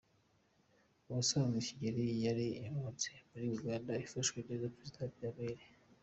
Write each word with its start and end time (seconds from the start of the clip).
Ubusanzwe 1.09 1.57
Kigeli 1.67 2.03
yari 2.25 2.45
impunzi 2.67 3.09
muri 3.29 3.45
Uganda 3.57 3.89
afashwe 4.03 4.37
neza 4.47 4.73
Perezida 4.75 4.99
Iddi 5.07 5.25
Amin. 5.29 5.57